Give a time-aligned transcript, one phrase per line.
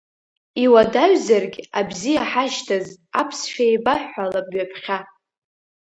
[0.63, 2.87] Иуадаҩзаргь абзиа ҳашьҭаз,
[3.19, 4.97] аԥсшәа еибаҳҳәалап ҩаԥхьа.